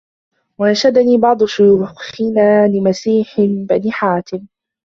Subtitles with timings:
[0.57, 4.47] وَأَنْشَدَنِي بَعْضُ شُيُوخِنَا لِمَسِيحِ بْنِ حَاتِمٍ